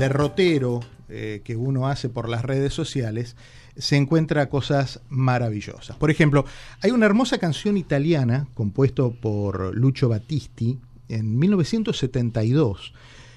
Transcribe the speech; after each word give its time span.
derrotero 0.00 0.80
eh, 1.08 1.42
que 1.44 1.56
uno 1.56 1.86
hace 1.86 2.08
por 2.08 2.28
las 2.28 2.44
redes 2.44 2.72
sociales, 2.72 3.36
se 3.76 3.96
encuentra 3.96 4.48
cosas 4.48 5.00
maravillosas. 5.08 5.96
Por 5.96 6.10
ejemplo, 6.10 6.44
hay 6.82 6.90
una 6.90 7.06
hermosa 7.06 7.38
canción 7.38 7.76
italiana 7.76 8.48
compuesto 8.54 9.12
por 9.12 9.74
Lucio 9.76 10.08
Battisti 10.08 10.78
en 11.08 11.38
1972. 11.38 12.94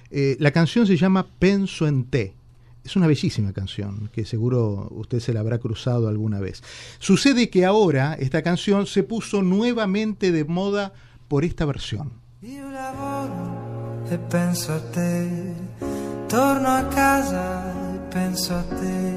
Eh, 0.09 0.37
la 0.39 0.51
canción 0.51 0.87
se 0.87 0.97
llama 0.97 1.27
Penso 1.37 1.87
en 1.87 2.05
te. 2.05 2.33
Es 2.83 2.95
una 2.95 3.07
bellísima 3.07 3.53
canción 3.53 4.09
que 4.13 4.25
seguro 4.25 4.89
usted 4.91 5.19
se 5.19 5.33
la 5.33 5.39
habrá 5.39 5.57
cruzado 5.57 6.07
alguna 6.07 6.39
vez. 6.39 6.63
Sucede 6.99 7.49
que 7.49 7.65
ahora 7.65 8.15
esta 8.19 8.41
canción 8.41 8.87
se 8.87 9.03
puso 9.03 9.41
nuevamente 9.41 10.31
de 10.31 10.43
moda 10.43 10.93
por 11.27 11.45
esta 11.45 11.65
versión. 11.65 12.11
Io 12.41 12.69
lavoro 12.69 14.03
e 14.11 14.17
penso 14.29 14.73
a 14.73 14.79
te, 14.91 15.31
torno 16.33 16.67
a 16.67 16.83
casa 16.87 17.71
e 17.93 17.99
penso 18.09 18.55
a 18.55 18.63
te, 18.63 19.13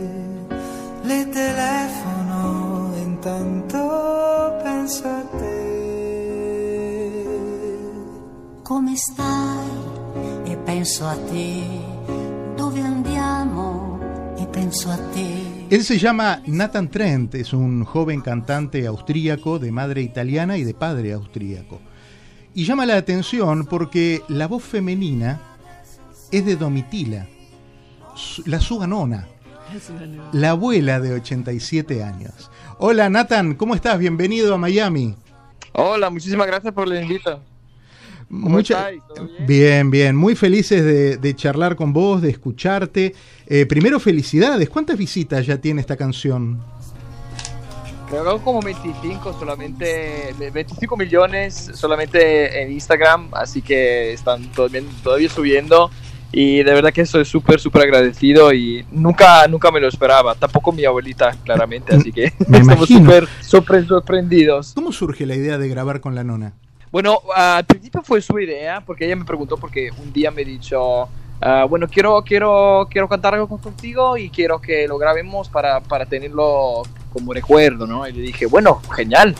le 1.03 1.27
telefono 1.31 2.93
e 2.95 3.01
intanto 3.01 4.59
penso 4.63 5.09
a 5.09 5.23
te. 5.39 5.57
Come 8.63 8.97
stai? 8.97 10.45
E 10.45 10.57
penso 10.59 11.07
a 11.07 11.17
te. 11.17 11.63
Dove 12.55 12.81
andiamo? 12.83 13.99
E 14.37 14.47
penso 14.49 14.91
a 14.91 14.99
te. 15.15 15.69
Él 15.71 15.85
se 15.85 15.97
llama 15.97 16.43
Nathan 16.45 16.91
Trent, 16.91 17.35
es 17.37 17.55
un 17.55 17.85
joven 17.85 18.21
cantante 18.21 18.87
austríaco 18.87 19.59
de 19.59 19.73
madre 19.73 20.03
italiana 20.03 20.59
y 20.59 20.65
de 20.65 20.75
padre 20.75 21.15
austríaco. 21.15 21.81
Y 22.53 22.65
llama 22.67 22.85
la 22.85 22.99
atención 22.99 23.65
porque 23.65 24.21
la 24.29 24.47
voz 24.47 24.65
femenina 24.65 25.46
es 26.31 26.45
de 26.45 26.57
Domitila, 26.57 27.27
la 28.47 28.61
suga 28.61 28.87
nona, 28.87 29.27
la 30.33 30.51
abuela 30.51 31.01
de 31.01 31.13
87 31.15 32.03
años. 32.03 32.51
Hola 32.79 33.09
Nathan, 33.09 33.55
¿cómo 33.55 33.75
estás? 33.75 33.99
Bienvenido 33.99 34.55
a 34.55 34.59
Miami. 34.59 35.15
Hola, 35.73 36.11
muchísimas 36.11 36.47
gracias 36.47 36.73
por 36.73 36.89
la 36.89 37.01
invita. 37.03 37.39
¿Cómo 38.29 38.49
Mucha- 38.49 38.89
bien? 38.91 39.03
bien, 39.47 39.91
bien, 39.91 40.17
muy 40.17 40.35
felices 40.35 40.83
de, 40.85 41.17
de 41.17 41.37
charlar 41.37 41.77
con 41.77 41.93
vos, 41.93 42.21
de 42.23 42.31
escucharte. 42.31 43.15
Eh, 43.47 43.67
primero, 43.67 44.01
felicidades. 44.01 44.69
¿Cuántas 44.69 44.99
visitas 44.99 45.47
ya 45.47 45.59
tiene 45.61 45.81
esta 45.81 45.97
canción? 45.97 46.61
Creo 48.09 48.39
que 48.39 48.43
como 48.45 48.61
25 48.63 49.33
solamente, 49.39 50.35
25 50.53 50.97
millones 50.97 51.71
solamente 51.75 52.63
en 52.63 52.73
Instagram, 52.73 53.29
así 53.33 53.63
que 53.63 54.13
están 54.13 54.51
todavía, 54.53 54.83
todavía 55.05 55.29
subiendo 55.29 55.91
y 56.33 56.63
de 56.63 56.73
verdad 56.75 56.93
que 56.93 57.03
estoy 57.03 57.25
súper, 57.25 57.61
súper 57.61 57.83
agradecido 57.83 58.53
y 58.53 58.85
nunca, 58.91 59.47
nunca 59.49 59.71
me 59.71 59.81
lo 59.81 59.89
esperaba, 59.89 60.35
tampoco 60.35 60.73
mi 60.73 60.85
abuelita 60.85 61.33
claramente, 61.45 61.95
así 61.95 62.13
que 62.13 62.33
Me 62.49 62.59
estamos 62.59 62.89
súper, 62.89 63.29
sorprendidos. 63.87 64.73
¿Cómo 64.75 64.93
surge 64.93 65.27
la 65.27 65.35
idea 65.35 65.59
de 65.59 65.69
grabar 65.69 66.01
con 66.01 66.15
la 66.15 66.25
nona? 66.25 66.55
Bueno, 66.91 67.21
al 67.35 67.65
principio 67.65 68.03
fue 68.03 68.21
su 68.21 68.39
idea, 68.39 68.81
porque 68.81 69.07
ella 69.07 69.17
me 69.17 69.25
preguntó, 69.25 69.57
porque 69.57 69.91
un 70.03 70.13
día 70.13 70.31
me 70.31 70.45
dicho, 70.45 71.09
ah, 71.41 71.67
bueno, 71.69 71.89
quiero, 71.89 72.23
quiero, 72.23 72.87
quiero 72.91 73.09
cantar 73.09 73.35
algo 73.35 73.49
contigo 73.59 74.17
y 74.17 74.31
quiero 74.31 74.61
que 74.61 74.87
lo 74.89 74.97
grabemos 74.97 75.49
para, 75.49 75.81
para 75.81 76.07
tenerlo 76.07 76.83
como 77.13 77.33
recuerdo, 77.33 77.87
¿no? 77.87 78.07
Y 78.07 78.13
le 78.13 78.23
dije, 78.23 78.47
bueno, 78.47 78.81
genial, 78.95 79.35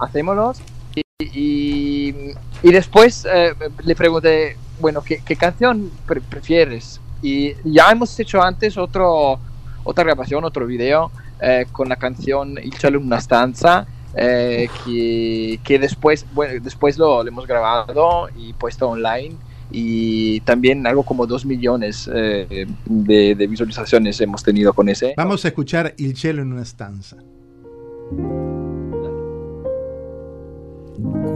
hacémoslos. 0.00 0.60
Y, 0.94 1.02
y, 1.18 2.14
y 2.62 2.72
después 2.72 3.26
eh, 3.32 3.54
le 3.84 3.94
pregunté, 3.94 4.56
bueno, 4.80 5.02
¿qué, 5.02 5.22
qué 5.24 5.36
canción 5.36 5.90
pre- 6.06 6.20
prefieres? 6.20 7.00
Y 7.22 7.54
ya 7.64 7.90
hemos 7.90 8.18
hecho 8.20 8.42
antes 8.42 8.76
otro, 8.76 9.38
otra 9.84 10.04
grabación, 10.04 10.44
otro 10.44 10.66
video 10.66 11.10
eh, 11.40 11.66
con 11.72 11.88
la 11.88 11.96
canción 11.96 12.56
Il 12.62 12.74
cielo 12.74 12.98
en 12.98 13.06
una 13.06 13.18
stanza, 13.18 13.86
eh, 14.14 14.68
que, 14.84 15.60
que 15.64 15.78
después, 15.78 16.26
bueno, 16.34 16.60
después 16.62 16.98
lo, 16.98 17.22
lo 17.22 17.28
hemos 17.28 17.46
grabado 17.46 18.28
y 18.36 18.52
puesto 18.52 18.88
online 18.88 19.34
y 19.70 20.40
también 20.40 20.86
algo 20.86 21.02
como 21.02 21.26
dos 21.26 21.44
millones 21.44 22.08
eh, 22.12 22.66
de, 22.84 23.34
de 23.34 23.46
visualizaciones 23.46 24.20
hemos 24.20 24.42
tenido 24.42 24.72
con 24.72 24.88
ese. 24.88 25.14
Vamos 25.16 25.44
a 25.44 25.48
escuchar 25.48 25.94
Il 25.98 26.16
cielo 26.16 26.42
en 26.42 26.52
una 26.52 26.62
stanza. 26.62 27.16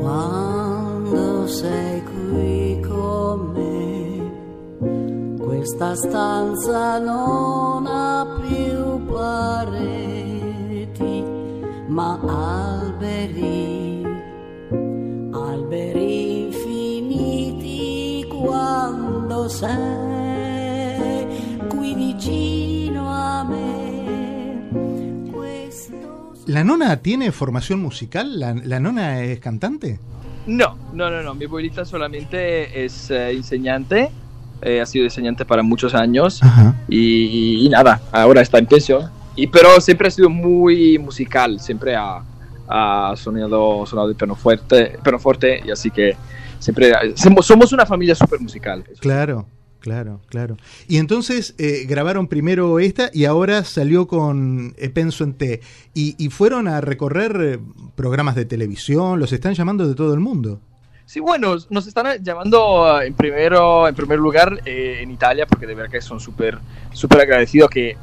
Quando 0.01 1.47
sei 1.49 1.90
questa 5.71 5.95
stanza 5.95 6.99
non 6.99 7.87
ha 7.87 8.27
più 8.41 9.07
pareti, 9.07 11.25
ma 11.87 12.19
alberi, 12.83 14.05
alberi 15.31 16.47
infiniti 16.47 18.27
quando 18.29 19.49
sei 19.49 21.27
qui 21.69 21.95
vicino 21.95 23.09
a 23.09 23.45
me. 23.45 24.69
Questo 25.31 26.33
¿La 26.47 26.65
nona 26.65 26.97
tiene 26.97 27.31
formación 27.31 27.81
musical? 27.81 28.41
¿La, 28.41 28.57
la 28.61 28.81
nona 28.81 29.23
es 29.23 29.39
cantante? 29.39 30.01
No, 30.47 30.77
no, 30.93 31.11
no, 31.11 31.23
no. 31.23 31.35
Mi 31.35 31.45
abuelita 31.45 31.85
solamente 31.85 32.85
es 32.85 33.11
eh, 33.11 33.31
enseñante. 33.31 34.11
Eh, 34.63 34.81
ha 34.81 34.87
sido 34.87 35.05
enseñante 35.05 35.45
para 35.45 35.63
muchos 35.63 35.95
años. 35.95 36.41
Y, 36.89 37.67
y 37.67 37.69
nada, 37.69 38.01
ahora 38.13 38.41
está 38.41 38.59
en 38.59 38.67
pensión. 38.67 39.11
Y, 39.37 39.47
pero 39.47 39.81
siempre 39.81 40.09
ha 40.09 40.11
sido 40.11 40.29
muy 40.29 40.99
musical. 40.99 41.61
Siempre 41.61 41.95
ha, 41.97 42.23
ha 42.69 43.15
sonado, 43.17 43.85
sonado 43.87 44.09
de 44.09 44.15
pianoforte, 44.15 44.99
pianoforte. 45.03 45.61
Y 45.65 45.71
así 45.71 45.91
que 45.91 46.17
siempre 46.59 46.93
somos, 47.17 47.73
una 47.73 47.87
familia 47.87 48.15
súper 48.15 48.41
musical. 48.41 48.85
Claro, 49.01 49.47
claro, 49.81 50.21
claro. 50.29 50.57
Y 50.87 50.99
entonces 50.99 51.55
eh, 51.59 51.85
grabaron 51.89 52.29
primero 52.29 52.79
esta 52.79 53.11
y 53.13 53.25
ahora 53.25 53.65
salió 53.65 54.07
con 54.07 54.75
eh, 54.77 54.89
Penso 54.91 55.25
en 55.25 55.35
Te. 55.35 55.61
Y, 55.95 56.15
y 56.19 56.29
fueron 56.29 56.69
a 56.69 56.81
recorrer 56.81 57.37
eh, 57.41 57.59
programas 57.97 58.35
de 58.35 58.45
televisión, 58.45 59.19
los 59.19 59.33
están 59.33 59.55
llamando 59.55 59.89
de 59.89 59.95
todo 59.95 60.15
el 60.15 60.21
mundo. 60.21 60.61
Sí, 61.11 61.19
bueno, 61.19 61.57
nos 61.71 61.89
están 61.89 62.23
llamando 62.23 62.85
uh, 62.85 63.01
en 63.01 63.15
primero, 63.15 63.89
en 63.89 63.97
primer 63.97 64.21
lugar 64.21 64.61
eh, 64.65 65.01
en 65.03 65.11
Italia 65.11 65.45
porque 65.45 65.67
de 65.67 65.75
verdad 65.75 65.91
que 65.91 66.01
son 66.01 66.21
súper, 66.21 66.57
súper 66.93 67.23
agradecidos 67.23 67.69
que 67.69 67.97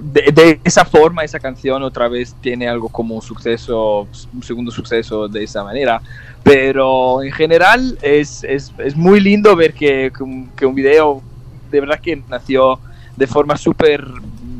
de, 0.00 0.30
de 0.30 0.60
esa 0.62 0.84
forma 0.84 1.24
esa 1.24 1.40
canción 1.40 1.82
otra 1.82 2.06
vez 2.06 2.36
tiene 2.40 2.68
algo 2.68 2.88
como 2.88 3.16
un 3.16 3.20
suceso, 3.20 4.06
un 4.32 4.42
segundo 4.44 4.70
suceso 4.70 5.26
de 5.26 5.42
esa 5.42 5.64
manera. 5.64 6.00
Pero 6.44 7.24
en 7.24 7.32
general 7.32 7.98
es, 8.00 8.44
es, 8.44 8.72
es 8.78 8.94
muy 8.96 9.18
lindo 9.18 9.56
ver 9.56 9.74
que, 9.74 10.12
que, 10.16 10.22
un, 10.22 10.46
que 10.54 10.64
un 10.64 10.76
video 10.76 11.20
de 11.68 11.80
verdad 11.80 11.98
que 11.98 12.22
nació 12.28 12.78
de 13.16 13.26
forma 13.26 13.56
súper 13.56 14.06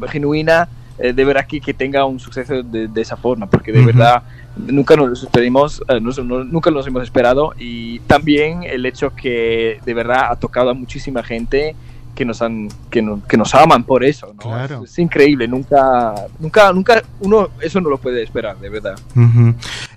genuina, 0.08 0.68
eh, 0.98 1.12
de 1.12 1.24
verdad 1.24 1.46
que, 1.46 1.60
que 1.60 1.72
tenga 1.72 2.04
un 2.04 2.18
suceso 2.18 2.64
de, 2.64 2.88
de 2.88 3.00
esa 3.00 3.16
forma, 3.16 3.46
porque 3.48 3.70
de 3.70 3.86
verdad 3.86 4.24
nunca 4.56 4.96
nos 4.96 5.08
lo 5.08 5.14
esperimos, 5.14 5.82
eh, 5.88 6.00
no- 6.00 6.44
nunca 6.44 6.70
nos 6.70 6.86
hemos 6.86 7.02
esperado 7.02 7.52
y 7.58 7.98
también 8.00 8.62
el 8.64 8.84
hecho 8.86 9.14
que 9.14 9.78
de 9.84 9.94
verdad 9.94 10.26
ha 10.30 10.36
tocado 10.36 10.70
a 10.70 10.74
muchísima 10.74 11.22
gente 11.22 11.74
que 12.14 12.26
nos 12.26 12.42
han 12.42 12.68
que, 12.90 13.00
no- 13.00 13.22
que 13.26 13.38
nos 13.38 13.54
aman 13.54 13.84
por 13.84 14.04
eso, 14.04 14.26
¿no? 14.28 14.36
Claro. 14.42 14.84
Es, 14.84 14.90
es 14.92 14.98
increíble, 14.98 15.48
nunca 15.48 16.14
nunca 16.38 16.70
nunca 16.72 17.02
uno 17.20 17.48
eso 17.62 17.80
no 17.80 17.88
lo 17.88 17.96
puede 17.98 18.22
esperar, 18.22 18.58
de 18.58 18.68
verdad. 18.68 18.98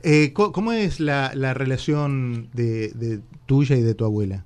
Eh, 0.02 0.32
¿Cómo 0.34 0.72
es 0.72 1.00
la, 1.02 1.32
la 1.36 1.54
relación 1.54 2.48
de, 2.54 2.90
de 2.96 3.20
tuya 3.46 3.76
y 3.76 3.82
de 3.82 3.94
tu 3.96 4.06
abuela? 4.06 4.46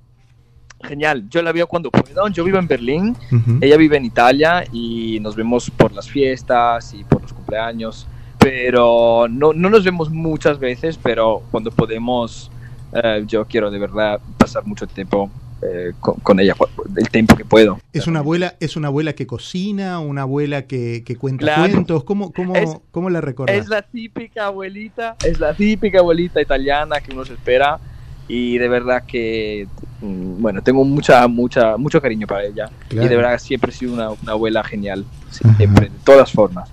Genial, 0.82 1.28
yo 1.28 1.42
la 1.42 1.52
veo 1.52 1.66
cuando 1.66 1.90
puedo, 1.90 2.26
yo 2.28 2.42
vivo 2.42 2.58
en 2.58 2.66
Berlín, 2.66 3.14
ella 3.60 3.76
vive 3.76 3.98
en 3.98 4.06
Italia 4.06 4.64
y 4.72 5.18
nos 5.20 5.36
vemos 5.36 5.70
por 5.70 5.92
las 5.92 6.08
fiestas 6.08 6.94
y 6.94 7.04
por 7.04 7.20
los 7.20 7.34
cumpleaños, 7.34 8.06
pero 8.40 9.26
no, 9.30 9.52
no 9.52 9.70
nos 9.70 9.84
vemos 9.84 10.10
muchas 10.10 10.58
veces, 10.58 10.98
pero 11.00 11.42
cuando 11.50 11.70
podemos, 11.70 12.50
eh, 12.92 13.22
yo 13.26 13.44
quiero 13.44 13.70
de 13.70 13.78
verdad 13.78 14.18
pasar 14.38 14.64
mucho 14.66 14.86
tiempo 14.86 15.30
eh, 15.62 15.92
con, 16.00 16.14
con 16.20 16.40
ella, 16.40 16.54
el 16.96 17.08
tiempo 17.10 17.36
que 17.36 17.44
puedo. 17.44 17.78
¿Es 17.92 18.06
una 18.06 18.20
abuela, 18.20 18.56
es 18.60 18.76
una 18.76 18.88
abuela 18.88 19.12
que 19.12 19.26
cocina, 19.26 20.00
una 20.00 20.22
abuela 20.22 20.62
que, 20.62 21.02
que 21.04 21.16
cuenta 21.16 21.44
Claro. 21.44 21.70
cuentos? 21.70 22.04
¿Cómo, 22.04 22.32
cómo, 22.32 22.56
Es- 22.56 22.78
cómo 22.90 23.10
la 23.10 23.20
recordás? 23.20 23.56
Es 23.56 23.68
la 23.68 23.82
típica 23.82 24.46
abuelita, 24.46 25.16
es 25.22 25.38
la 25.38 25.52
típica 25.52 25.98
abuelita 25.98 26.40
italiana 26.40 27.00
que 27.00 27.12
uno 27.12 27.26
se 27.26 27.34
espera 27.34 27.78
y 28.26 28.56
de 28.56 28.68
verdad 28.68 29.02
que, 29.06 29.66
mm, 30.00 30.40
bueno, 30.40 30.62
tengo 30.62 30.82
mucha, 30.84 31.28
mucha, 31.28 31.76
mucho 31.76 32.00
cariño 32.00 32.26
para 32.26 32.44
ella 32.44 32.70
Claro. 32.88 33.06
y 33.06 33.08
de 33.10 33.16
verdad 33.16 33.38
siempre 33.38 33.70
ha 33.70 33.74
sido 33.74 33.92
una, 33.92 34.10
una 34.12 34.32
abuela 34.32 34.64
genial, 34.64 35.04
Ajá. 35.44 35.56
siempre, 35.58 35.90
de 35.90 35.96
todas 36.04 36.32
formas. 36.32 36.70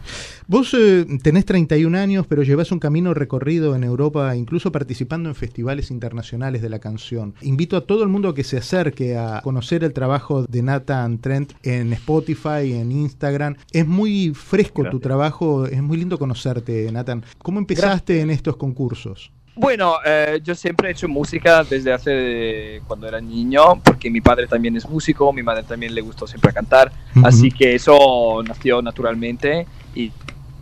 Vos 0.50 0.74
eh, 0.74 1.06
tenés 1.22 1.44
31 1.44 1.98
años, 1.98 2.26
pero 2.26 2.42
llevas 2.42 2.72
un 2.72 2.80
camino 2.80 3.14
recorrido 3.14 3.76
en 3.76 3.84
Europa, 3.84 4.34
incluso 4.34 4.72
participando 4.72 5.28
en 5.28 5.36
festivales 5.36 5.92
internacionales 5.92 6.62
de 6.62 6.70
la 6.70 6.80
canción. 6.80 7.36
Invito 7.42 7.76
a 7.76 7.82
todo 7.82 8.04
el 8.04 8.08
mundo 8.08 8.30
a 8.30 8.34
que 8.34 8.46
se 8.46 8.56
acerque 8.56 9.18
a 9.18 9.42
conocer 9.42 9.84
el 9.84 9.92
trabajo 9.92 10.44
de 10.44 10.62
Nathan 10.62 11.20
Trent 11.20 11.52
en 11.64 11.92
Spotify, 11.92 12.72
en 12.76 12.94
Instagram. 12.94 13.58
Es 13.74 13.86
muy 13.86 14.34
fresco 14.34 14.90
tu 14.90 15.02
trabajo, 15.02 15.66
es 15.66 15.84
muy 15.84 15.98
lindo 15.98 16.18
conocerte, 16.18 16.90
Nathan. 16.94 17.26
¿Cómo 17.40 17.60
empezaste 17.60 18.22
en 18.22 18.30
estos 18.30 18.56
concursos? 18.56 19.34
Bueno, 19.54 19.96
eh, 20.06 20.40
yo 20.42 20.56
siempre 20.56 20.88
he 20.88 20.92
hecho 20.92 21.10
música 21.10 21.66
desde 21.66 21.92
hace 21.92 22.82
cuando 22.88 23.06
era 23.06 23.20
niño, 23.20 23.82
porque 23.84 24.10
mi 24.10 24.22
padre 24.22 24.48
también 24.48 24.78
es 24.78 24.88
músico, 24.88 25.34
mi 25.34 25.44
madre 25.44 25.64
también 25.64 25.94
le 25.94 26.00
gustó 26.00 26.26
siempre 26.26 26.54
cantar, 26.54 26.92
así 27.24 27.52
que 27.52 27.76
eso 27.76 28.42
nació 28.48 28.82
naturalmente 28.84 29.68
y 29.96 30.12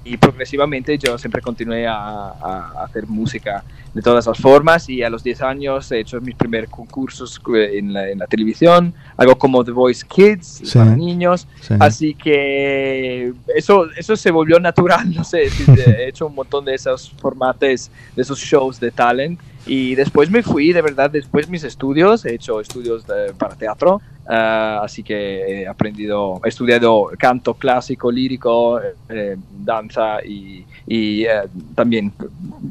y 0.06 0.18
progresivamente 0.18 0.98
yo 1.00 1.18
siempre 1.18 1.42
continué 1.42 1.88
a, 1.88 2.84
hacer 2.84 3.08
música 3.08 3.64
de 3.94 4.02
todas 4.02 4.28
las 4.28 4.38
formas 4.38 4.88
y 4.88 5.02
a 5.02 5.10
los 5.10 5.24
10 5.24 5.42
años 5.42 5.92
he 5.92 6.00
hecho 6.00 6.22
mis 6.22 6.36
primeros 6.36 6.70
concursos 6.70 7.42
en 7.56 7.92
la, 7.92 8.28
televisión, 8.28 8.94
algo 9.18 9.36
como 9.36 9.64
The 9.64 9.72
Voice 9.72 10.06
Kids 10.08 10.72
para 10.74 10.96
niños, 10.96 11.48
así 11.80 12.14
que 12.14 13.34
eso, 13.56 13.88
eso 13.98 14.16
se 14.16 14.30
volvió 14.30 14.60
natural, 14.60 15.12
no 15.16 15.24
sé, 15.24 15.50
he 15.88 16.08
hecho 16.08 16.28
un 16.28 16.36
montón 16.36 16.66
de 16.66 16.76
esos 16.76 17.10
formatos, 17.20 17.90
de 18.16 18.22
esos 18.22 18.40
shows 18.40 18.80
de 18.80 18.92
talent 18.92 19.40
y 19.68 19.96
después 19.96 20.30
me 20.30 20.44
fui, 20.44 20.74
de 20.74 20.82
verdad, 20.82 21.10
después 21.10 21.50
mis 21.50 21.64
estudios, 21.64 22.24
he 22.26 22.36
hecho 22.36 22.62
estudios 22.62 23.04
para 23.38 23.56
teatro, 23.56 24.00
ah, 24.28 24.82
así 24.84 25.02
que 25.02 25.62
he 25.62 25.68
aprendido, 25.68 26.40
he 26.44 26.50
estudiado 26.50 27.10
canto 27.18 27.56
clásico, 27.56 28.12
lírico, 28.12 28.80
eh, 29.10 29.38
danza 29.64 30.24
y, 30.24 30.66
y 30.86 31.24
eh, 31.24 31.42
también 31.74 32.12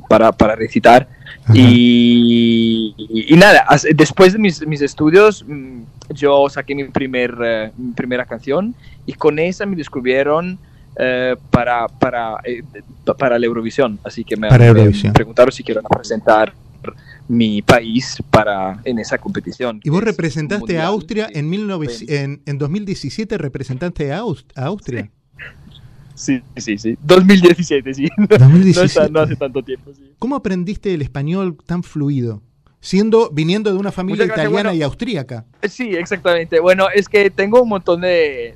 para, 0.09 0.31
para 0.31 0.55
recitar. 0.55 1.09
Y, 1.53 2.95
y, 2.97 3.37
nada, 3.37 3.67
después 3.95 4.33
de 4.33 4.39
mis, 4.39 4.67
mis, 4.67 4.81
estudios, 4.81 5.45
mm, 5.47 5.83
yo 6.11 6.49
saqué 6.49 6.75
mi, 6.75 6.85
primer, 6.85 7.37
eh, 7.45 7.73
mi 7.77 7.93
primera 7.93 8.25
canción 8.25 8.75
y 9.05 9.13
con 9.15 9.39
esa 9.39 9.67
me 9.67 9.77
descubrieron. 9.77 10.59
para, 11.51 11.89
para, 11.89 12.37
para 13.19 13.37
la 13.37 13.47
Eurovisión. 13.47 13.99
Así 14.05 14.23
que 14.23 14.37
me, 14.37 14.49
me 14.49 15.13
preguntaron 15.13 15.51
si 15.51 15.65
quiero 15.65 15.83
presentar 15.83 16.55
mi 17.29 17.63
país 17.63 18.19
para 18.31 18.81
en 18.85 18.99
esa 18.99 19.19
competición. 19.19 19.81
¿Y 19.83 19.91
vos 19.91 20.03
representaste 20.03 20.79
a 20.79 20.87
Austria 20.87 21.29
en, 21.33 21.53
en, 21.53 22.43
en, 22.45 22.59
2017? 22.59 23.39
¿Representaste 23.39 24.13
a, 24.13 24.19
Austria? 24.19 25.11
Sí. 26.15 26.43
Sí, 26.57 26.79
sí, 26.79 26.97
2017, 27.03 27.95
sí. 27.95 28.09
2017. 28.17 29.11
No, 29.13 29.21
hace 29.21 29.37
tanto 29.37 29.63
tiempo, 29.63 29.93
sí. 29.93 30.13
¿Cómo 30.19 30.37
aprendiste 30.37 30.95
el 30.95 31.03
español 31.03 31.57
tan 31.67 31.83
fluido? 31.83 32.41
Siendo, 32.81 33.31
viniendo 33.31 33.73
de 33.73 33.79
una 33.79 33.91
familia 33.91 34.27
italiana 34.27 34.75
y 34.75 34.83
austríaca. 34.83 35.45
Sí, 35.69 35.95
exactamente. 35.97 36.61
Bueno, 36.61 36.87
es 36.95 37.09
que 37.09 37.31
tengo 37.31 37.63
un 37.63 37.69
montón 37.71 38.03
de, 38.03 38.55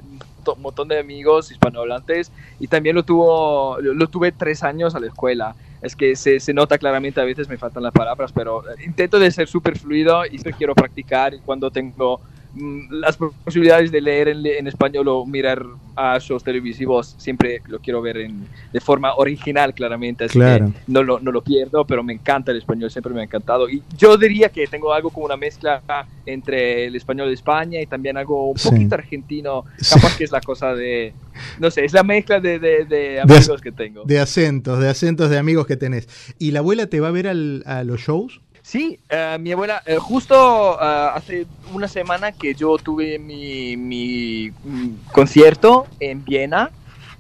un 0.55 0.63
montón 0.63 0.89
de 0.89 0.99
amigos 0.99 1.51
hispanohablantes 1.51 2.31
y 2.61 2.69
también 2.69 2.95
lo, 2.95 3.03
tuvo, 3.05 3.79
lo 3.81 4.07
tuve 4.09 4.31
tres 4.33 4.63
años 4.63 4.95
a 4.95 5.01
la 5.01 5.07
escuela 5.07 5.57
es 5.81 5.95
que 5.95 6.17
se, 6.17 6.41
se, 6.41 6.53
nota 6.53 6.79
claramente, 6.79 7.21
a 7.21 7.25
veces 7.25 7.49
me 7.49 7.57
faltan 7.57 7.83
las 7.83 7.93
palabras, 7.93 8.33
pero 8.33 8.63
intento 8.85 9.19
de 9.19 9.31
ser 9.31 9.49
súper 9.49 9.79
fluido 9.79 10.25
y 10.27 10.39
quiero 10.53 10.75
practicar 10.75 11.35
cuando 11.45 11.71
tengo 11.71 12.21
las 12.91 13.17
posibilidades 13.17 13.91
de 13.91 14.01
leer 14.01 14.29
en, 14.29 14.67
español 14.67 15.09
o 15.09 15.27
mirar 15.27 15.65
a 15.97 16.19
shows 16.19 16.45
televisivos 16.45 17.15
siempre 17.19 17.63
lo 17.67 17.81
quiero 17.81 18.01
ver 18.03 18.19
en, 18.19 18.47
de 18.73 18.81
forma 18.81 19.15
original 19.15 19.75
claramente 19.75 20.25
así 20.25 20.39
que 20.39 20.65
no 20.87 21.03
lo, 21.03 21.19
no 21.21 21.33
lo 21.33 21.43
pierdo 21.43 21.85
pero 21.87 22.03
me 22.03 22.13
encanta 22.13 22.53
el 22.53 22.59
español 22.59 22.91
siempre 22.91 23.13
me 23.13 23.21
ha 23.21 23.25
encantado. 23.25 23.69
Y 23.69 23.83
yo 23.97 24.17
diría 24.17 24.49
que 24.49 24.67
tengo 24.67 24.93
algo 24.93 25.11
como 25.11 25.27
una 25.27 25.37
mezcla 25.37 25.83
entre 26.27 26.87
el 26.87 26.97
español 26.97 27.29
de 27.29 27.35
España 27.35 27.81
y 27.81 27.87
también 27.87 28.17
algo 28.17 28.51
un 28.51 28.57
poquito 28.57 28.95
argentino 28.95 29.65
capaz 29.91 30.17
que 30.17 30.25
es 30.25 30.31
la 30.31 30.41
cosa 30.41 30.75
de 30.75 31.15
no 31.59 31.71
sé 31.71 31.85
es 31.85 31.93
la 31.93 32.03
mezcla 32.03 32.41
de, 32.41 32.59
de, 32.59 33.21
amigos 33.21 33.61
que 33.61 33.73
tengo. 33.73 34.05
de 34.05 34.19
acentos 34.21 34.79
de 34.79 34.89
acentos 34.89 35.31
de 35.31 35.39
amigos 35.39 35.67
que 35.67 35.77
tenés. 35.77 36.09
Y 36.39 36.51
la 36.51 36.61
abuela 36.61 36.87
te 36.87 37.01
va 37.01 37.09
a 37.09 37.13
ver 37.13 37.29
al, 37.29 37.63
a 37.67 37.85
los 37.85 38.01
shows 38.01 38.41
Sí, 38.69 39.01
eh, 39.09 39.39
mi 39.41 39.51
abuela, 39.51 39.83
eh, 39.87 39.97
justo 39.97 40.79
eh, 40.79 41.11
hace 41.15 41.47
una 41.73 41.89
semana 41.89 42.33
que 42.33 42.53
yo 42.53 42.77
tuve 42.77 43.19
mi, 43.19 43.79
mi, 43.79 44.51
mm, 44.51 45.11
concierto 45.11 45.87
en 45.99 46.23
Viena 46.23 46.71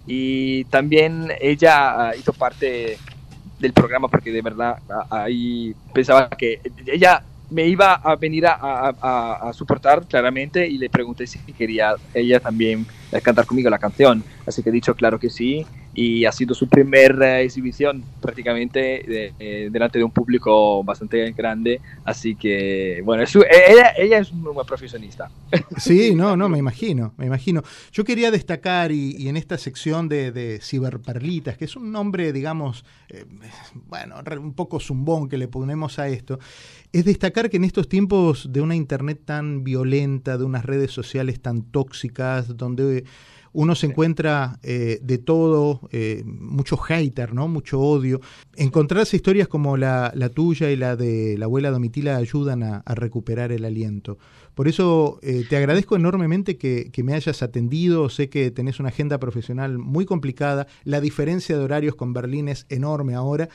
y 0.07 0.65
también 0.65 1.33
ella 1.41 2.13
hizo 2.19 2.35
parte 2.35 2.99
del 3.59 3.73
programa 3.73 4.09
porque 4.09 4.31
de 4.31 4.43
verdad 4.43 4.77
ahí 5.09 5.75
pensaba 5.95 6.29
que 6.29 6.61
ella 6.85 7.23
me 7.49 7.67
iba 7.67 7.95
a 7.95 8.15
venir 8.17 8.47
a, 8.47 8.59
a, 9.01 9.49
a, 9.49 9.53
soportar 9.55 10.05
claramente 10.07 10.69
y 10.69 10.77
le 10.77 10.91
pregunté 10.91 11.27
si 11.27 11.39
quería 11.55 11.95
ella 12.13 12.41
también 12.41 12.87
cantar 13.23 13.47
conmigo 13.47 13.71
la 13.71 13.79
canción. 13.79 14.23
Así 14.45 14.63
que 14.63 14.69
he 14.69 14.73
dicho 14.73 14.95
claro 14.95 15.19
que 15.19 15.31
sí 15.31 15.65
y 15.95 16.25
ha 16.25 16.33
sido 16.33 16.55
su 16.55 16.69
primera 16.69 17.41
exhibición 17.41 18.05
prácticamente 18.21 19.33
eh, 19.39 19.69
delante 19.71 19.99
de 19.99 20.05
un 20.05 20.11
público 20.11 20.85
bastante 20.85 21.33
grande, 21.33 21.81
así 22.05 22.35
que 22.37 23.01
bueno, 23.05 23.25
ella, 23.25 23.93
ella, 23.97 24.19
es 24.19 24.31
una 24.33 24.65
profesionista. 24.65 25.31
Sí, 25.79 26.15
no, 26.15 26.37
no, 26.37 26.49
me 26.49 26.59
imagino, 26.59 27.15
me 27.17 27.27
imagino. 27.27 27.63
Yo 27.93 28.05
quería 28.05 28.31
destacar 28.31 28.91
y, 28.93 29.29
en 29.29 29.37
esta 29.37 29.57
sección 29.59 30.09
de, 30.09 30.33
de, 30.33 30.61
ciberperlitas, 30.61 31.57
que 31.57 31.65
es 31.65 31.77
un 31.77 31.93
nombre, 31.93 32.33
digamos, 32.33 32.85
eh, 33.09 33.25
bueno, 33.87 34.17
un 34.41 34.55
poco 34.55 34.81
zumbón 34.81 35.29
que 35.29 35.39
le 35.39 35.49
ponemos 35.49 35.99
a 35.99 36.09
esto, 36.09 36.39
es 36.93 37.05
destacar 37.05 37.51
que 37.51 37.59
en 37.59 37.65
estos 37.65 37.89
tiempos 37.89 38.53
de 38.53 38.61
una 38.61 38.75
internet 38.75 39.21
tan 39.25 39.65
violenta, 39.65 40.39
de 40.39 40.45
unas 40.45 40.65
redes 40.65 40.91
sociales 40.91 41.41
tan 41.41 41.63
tóxicas, 41.63 42.57
donde 42.57 43.05
uno 43.59 43.75
se 43.75 43.87
encuentra 43.87 44.61
eh, 44.63 45.01
de 45.03 45.19
todo, 45.19 45.81
eh, 45.91 46.23
mucho 46.25 46.77
hater, 46.77 47.35
¿no? 47.35 47.49
mucho 47.49 47.81
odio. 47.81 48.21
Encontrarse 48.55 49.17
historias 49.17 49.49
como 49.49 49.77
la, 49.77 50.13
tuya 50.33 50.71
y 50.71 50.77
la 50.77 50.95
de 50.95 51.37
la 51.37 51.47
abuela 51.47 51.73
Domitila 51.73 52.19
ayudan 52.19 52.63
a, 52.63 52.83
recuperar 52.95 53.51
el 53.51 53.65
aliento. 53.65 54.17
Por 54.55 54.69
eso 54.69 55.19
eh, 55.23 55.45
te 55.49 55.57
agradezco 55.57 55.97
enormemente 55.97 56.57
que, 56.57 56.93
me 57.03 57.15
hayas 57.15 57.43
atendido. 57.43 58.09
Sé 58.11 58.29
que 58.29 58.53
tenés 58.53 58.79
una 58.79 58.91
agenda 58.91 59.19
profesional 59.19 59.77
muy 59.77 60.05
complicada. 60.05 60.69
La 60.85 61.01
diferencia 61.01 61.59
de 61.59 61.65
horarios 61.65 61.97
con 61.97 62.13
Berlín 62.13 62.49
es 62.49 62.65
enorme 62.69 63.17
ahora. 63.17 63.49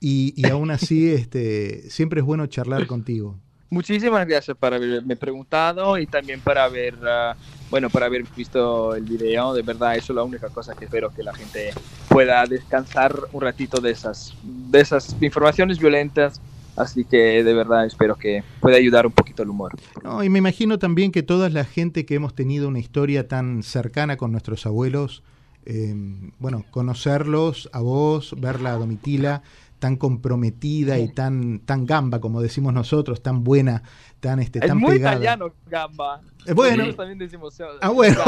Y, 0.00 0.32
y 0.34 0.48
aún 0.48 0.70
así, 0.70 1.10
este, 1.12 1.90
siempre 1.90 2.20
es 2.20 2.26
bueno 2.26 2.46
charlar 2.46 2.86
contigo. 2.86 3.38
Muchísimas 3.72 4.28
gracias 4.28 4.54
por 4.54 4.74
haberme 4.74 5.16
preguntado 5.16 5.96
y 5.96 6.06
también 6.06 6.40
para 6.40 6.64
haber, 6.64 6.94
ah, 7.08 7.34
bueno, 7.70 7.88
para 7.88 8.04
haber 8.04 8.22
visto 8.36 8.94
el 8.94 9.04
video. 9.04 9.54
De 9.54 9.62
verdad, 9.62 9.96
eso 9.96 10.12
es 10.12 10.16
la 10.16 10.24
única 10.24 10.50
cosa 10.50 10.74
que 10.74 10.84
espero 10.84 11.08
que 11.08 11.22
la 11.22 11.32
gente 11.32 11.70
pueda 12.06 12.44
descansar 12.44 13.14
un 13.32 13.40
ratito 13.40 13.80
de 13.80 13.92
esas, 13.92 14.34
de 14.42 14.78
esas 14.78 15.16
informaciones 15.22 15.78
violentas. 15.78 16.38
Así 16.76 17.06
que 17.06 17.42
de 17.42 17.54
verdad 17.54 17.86
espero 17.86 18.16
que 18.16 18.44
pueda 18.60 18.76
ayudar 18.76 19.06
un 19.06 19.12
poquito 19.12 19.42
el 19.42 19.48
humor. 19.48 19.72
No, 20.04 20.22
y 20.22 20.28
me 20.28 20.40
imagino 20.40 20.78
también 20.78 21.10
que 21.10 21.22
toda 21.22 21.48
la 21.48 21.64
gente 21.64 22.04
que 22.04 22.16
hemos 22.16 22.34
tenido 22.34 22.68
una 22.68 22.78
historia 22.78 23.26
tan 23.26 23.62
cercana 23.62 24.18
con 24.18 24.32
nuestros 24.32 24.66
abuelos, 24.66 25.22
eh, 25.64 25.94
bueno, 26.38 26.66
conocerlos, 26.72 27.70
a 27.72 27.80
vos, 27.80 28.34
verla 28.38 28.74
a 28.74 28.76
Domitila, 28.76 29.42
tan 29.82 29.96
comprometida 29.96 30.96
y 31.00 31.08
tan, 31.08 31.58
tan 31.58 31.86
gamba, 31.86 32.20
como 32.20 32.40
decimos 32.40 32.72
nosotros, 32.72 33.20
tan 33.20 33.42
buena, 33.42 33.82
tan, 34.20 34.38
este, 34.38 34.60
es 34.60 34.66
tan 34.68 34.78
muy 34.78 34.98
italiano, 34.98 35.52
gamba. 35.68 36.20
Eh, 36.46 36.52
bueno, 36.52 36.94
también 36.94 37.18
decimos, 37.18 37.60
ah, 37.80 37.88
bueno, 37.88 38.20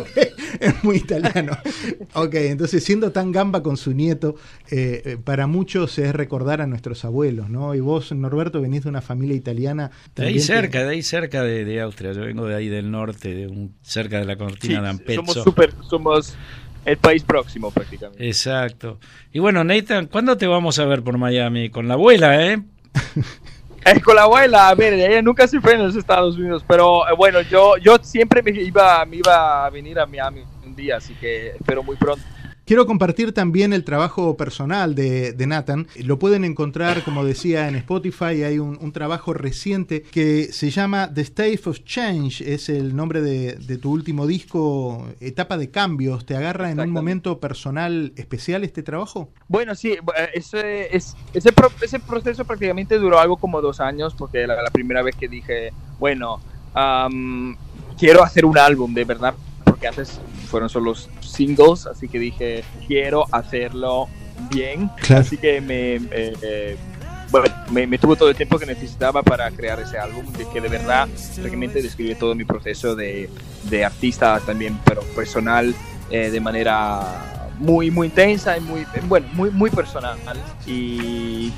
es 0.60 0.84
muy 0.84 0.98
italiano. 0.98 1.58
ok, 2.14 2.34
entonces 2.34 2.84
siendo 2.84 3.10
tan 3.10 3.32
gamba 3.32 3.64
con 3.64 3.76
su 3.76 3.92
nieto, 3.92 4.36
eh, 4.70 5.02
eh, 5.04 5.16
para 5.16 5.48
muchos 5.48 5.98
es 5.98 6.14
recordar 6.14 6.60
a 6.60 6.68
nuestros 6.68 7.04
abuelos, 7.04 7.50
¿no? 7.50 7.74
Y 7.74 7.80
vos, 7.80 8.12
Norberto, 8.12 8.60
venís 8.60 8.84
de 8.84 8.90
una 8.90 9.00
familia 9.00 9.34
italiana. 9.34 9.90
De 10.14 10.26
ahí 10.26 10.38
cerca, 10.38 10.84
de 10.84 10.90
ahí 10.90 11.02
cerca 11.02 11.42
de, 11.42 11.80
Austria. 11.80 12.12
Yo 12.12 12.20
vengo 12.20 12.46
de 12.46 12.54
ahí 12.54 12.68
del 12.68 12.92
norte, 12.92 13.34
de 13.34 13.48
un, 13.48 13.74
cerca 13.82 14.20
de 14.20 14.24
la 14.24 14.36
cortina 14.36 14.80
de 14.80 14.88
Ampezzo. 14.88 15.22
Somos 15.26 15.42
súper, 15.42 15.74
somos 15.82 16.36
el 16.84 16.96
país 16.96 17.22
próximo 17.22 17.70
prácticamente. 17.70 18.26
Exacto. 18.26 18.98
Y 19.32 19.38
bueno, 19.38 19.64
Nathan, 19.64 20.06
¿cuándo 20.06 20.36
te 20.36 20.46
vamos 20.46 20.78
a 20.78 20.84
ver 20.84 21.02
por 21.02 21.18
Miami? 21.18 21.70
Con 21.70 21.88
la 21.88 21.94
abuela, 21.94 22.44
¿eh? 22.46 22.62
eh 23.84 24.00
con 24.00 24.16
la 24.16 24.22
abuela, 24.22 24.68
a 24.68 24.74
ver, 24.74 24.94
ella 24.94 25.22
nunca 25.22 25.46
se 25.46 25.60
fue 25.60 25.74
en 25.74 25.84
los 25.84 25.96
Estados 25.96 26.36
Unidos, 26.36 26.64
pero 26.66 27.08
eh, 27.08 27.14
bueno, 27.16 27.40
yo, 27.42 27.76
yo 27.76 27.96
siempre 28.02 28.42
me 28.42 28.50
iba, 28.50 29.04
me 29.06 29.16
iba 29.16 29.64
a 29.64 29.70
venir 29.70 29.98
a 29.98 30.06
Miami 30.06 30.42
un 30.64 30.74
día, 30.74 30.96
así 30.96 31.14
que 31.14 31.48
espero 31.50 31.82
muy 31.82 31.96
pronto 31.96 32.22
Quiero 32.72 32.86
compartir 32.86 33.34
también 33.34 33.74
el 33.74 33.84
trabajo 33.84 34.34
personal 34.34 34.94
de, 34.94 35.34
de 35.34 35.46
Nathan. 35.46 35.88
Lo 36.04 36.18
pueden 36.18 36.42
encontrar, 36.42 37.04
como 37.04 37.22
decía, 37.22 37.68
en 37.68 37.76
Spotify. 37.76 38.44
Hay 38.44 38.58
un, 38.58 38.78
un 38.80 38.92
trabajo 38.92 39.34
reciente 39.34 40.00
que 40.00 40.44
se 40.44 40.70
llama 40.70 41.12
The 41.12 41.20
State 41.20 41.60
of 41.66 41.80
Change. 41.84 42.40
Es 42.40 42.70
el 42.70 42.96
nombre 42.96 43.20
de, 43.20 43.56
de 43.56 43.76
tu 43.76 43.92
último 43.92 44.26
disco, 44.26 45.06
Etapa 45.20 45.58
de 45.58 45.70
Cambios. 45.70 46.24
¿Te 46.24 46.34
agarra 46.34 46.70
en 46.70 46.80
un 46.80 46.88
momento 46.92 47.38
personal 47.40 48.14
especial 48.16 48.64
este 48.64 48.82
trabajo? 48.82 49.28
Bueno, 49.48 49.74
sí, 49.74 49.90
eh, 49.90 49.98
ese, 50.32 50.96
es, 50.96 51.14
ese, 51.34 51.52
pro- 51.52 51.72
ese 51.82 52.00
proceso 52.00 52.46
prácticamente 52.46 52.98
duró 52.98 53.18
algo 53.20 53.36
como 53.36 53.60
dos 53.60 53.80
años, 53.80 54.14
porque 54.14 54.46
la, 54.46 54.62
la 54.62 54.70
primera 54.70 55.02
vez 55.02 55.14
que 55.14 55.28
dije, 55.28 55.74
bueno, 55.98 56.40
am, 56.72 57.54
quiero 57.98 58.22
hacer 58.22 58.46
un 58.46 58.56
álbum 58.56 58.94
de 58.94 59.04
verdad, 59.04 59.34
porque 59.82 59.88
antes 60.00 60.20
fueron 60.48 60.68
solo 60.68 60.94
singles, 61.20 61.86
así 61.86 62.06
que 62.08 62.18
dije, 62.20 62.62
quiero 62.86 63.26
hacerlo 63.32 64.08
bien, 64.48 64.88
Claro. 65.00 65.22
así 65.22 65.36
que 65.36 65.60
me, 65.60 65.96
eh, 65.96 66.36
eh, 66.40 66.76
bueno, 67.32 67.46
me, 67.72 67.86
me 67.88 67.98
tuvo 67.98 68.14
todo 68.14 68.28
el 68.28 68.36
tiempo 68.36 68.58
que 68.60 68.66
necesitaba 68.66 69.22
para 69.24 69.50
crear 69.50 69.80
ese 69.80 69.98
álbum, 69.98 70.24
de 70.34 70.46
que 70.50 70.60
de 70.60 70.68
verdad 70.68 71.08
realmente 71.38 71.82
describe 71.82 72.14
todo 72.14 72.34
mi 72.36 72.44
proceso 72.44 72.94
de, 72.94 73.28
de 73.64 73.84
artista 73.84 74.38
también, 74.46 74.78
pero 74.84 75.02
personal, 75.16 75.74
eh, 76.10 76.30
de 76.30 76.40
manera 76.40 77.50
muy, 77.58 77.90
muy 77.90 78.06
intensa 78.06 78.56
y 78.56 78.60
muy, 78.60 78.86
bueno, 79.08 79.26
muy, 79.32 79.50
muy 79.50 79.70
personal. 79.70 80.16
Y 80.64 81.52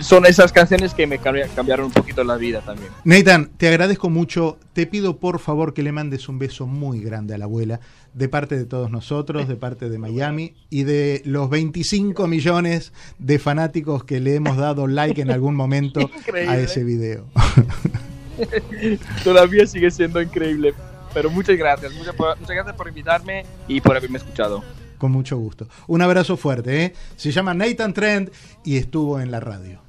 son 0.00 0.26
esas 0.26 0.52
canciones 0.52 0.94
que 0.94 1.06
me 1.06 1.20
cambi- 1.20 1.48
cambiaron 1.54 1.86
un 1.86 1.92
poquito 1.92 2.22
la 2.24 2.36
vida 2.36 2.60
también. 2.60 2.90
Nathan, 3.04 3.50
te 3.56 3.68
agradezco 3.68 4.10
mucho. 4.10 4.58
Te 4.72 4.86
pido 4.86 5.18
por 5.18 5.38
favor 5.40 5.74
que 5.74 5.82
le 5.82 5.92
mandes 5.92 6.28
un 6.28 6.38
beso 6.38 6.66
muy 6.66 7.00
grande 7.00 7.34
a 7.34 7.38
la 7.38 7.44
abuela, 7.46 7.80
de 8.14 8.28
parte 8.28 8.56
de 8.56 8.64
todos 8.64 8.90
nosotros, 8.90 9.48
de 9.48 9.56
parte 9.56 9.88
de 9.88 9.98
Miami 9.98 10.54
y 10.70 10.84
de 10.84 11.22
los 11.24 11.50
25 11.50 12.26
millones 12.26 12.92
de 13.18 13.38
fanáticos 13.38 14.04
que 14.04 14.20
le 14.20 14.34
hemos 14.36 14.56
dado 14.56 14.86
like 14.86 15.20
en 15.20 15.30
algún 15.30 15.54
momento 15.54 16.10
a 16.48 16.56
ese 16.58 16.84
video. 16.84 17.26
Todavía 19.24 19.66
sigue 19.66 19.90
siendo 19.90 20.20
increíble. 20.22 20.74
Pero 21.14 21.30
muchas 21.30 21.56
gracias, 21.56 21.92
muchas 21.94 22.14
gracias 22.16 22.76
por 22.76 22.86
invitarme 22.86 23.44
y 23.66 23.80
por 23.80 23.96
haberme 23.96 24.18
escuchado. 24.18 24.62
Con 24.98 25.12
mucho 25.12 25.38
gusto. 25.38 25.68
Un 25.86 26.02
abrazo 26.02 26.36
fuerte. 26.36 26.84
¿eh? 26.84 26.94
Se 27.16 27.30
llama 27.30 27.54
Nathan 27.54 27.94
Trent 27.94 28.30
y 28.64 28.76
estuvo 28.76 29.20
en 29.20 29.30
la 29.30 29.40
radio. 29.40 29.80